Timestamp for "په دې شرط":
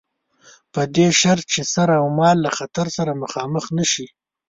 0.73-1.45